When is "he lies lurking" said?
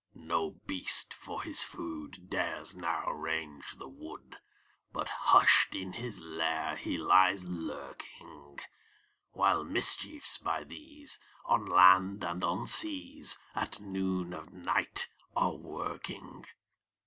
6.75-8.57